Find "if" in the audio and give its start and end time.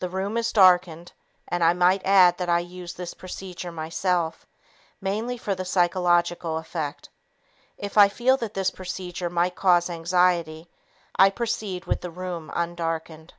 7.78-7.96